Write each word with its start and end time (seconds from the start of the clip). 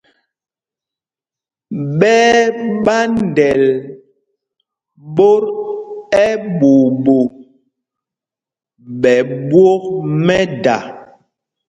Ɓɛ́ 1.99 2.19
ɛ́ 2.41 2.51
ɓándɛl 2.85 3.63
ɓot 5.15 5.43
ɛɓuuɓu 6.27 7.17
ɓɛ 9.01 9.13
ɓwôk 9.47 9.83
mɛ́da. 10.25 10.77